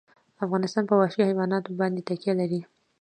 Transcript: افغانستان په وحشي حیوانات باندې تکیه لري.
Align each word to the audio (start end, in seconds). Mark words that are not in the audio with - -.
افغانستان 0.45 0.83
په 0.87 0.95
وحشي 0.99 1.21
حیوانات 1.29 1.63
باندې 1.79 2.05
تکیه 2.09 2.33
لري. 2.41 2.61